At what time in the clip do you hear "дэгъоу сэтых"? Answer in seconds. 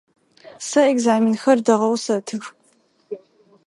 1.65-2.43